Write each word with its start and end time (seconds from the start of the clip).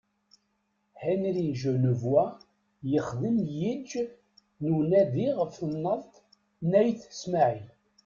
Henri 1.03 1.45
Genevois 1.61 2.31
yexdem 2.91 3.37
yiǧ 3.59 3.91
n 4.63 4.65
unadi 4.77 5.27
ɣef 5.37 5.51
temnaḍt 5.59 6.13
n 6.69 6.71
Ayt 6.79 7.01
Smaɛel. 7.21 7.67